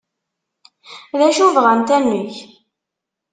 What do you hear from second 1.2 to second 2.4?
acu bɣant ad neg?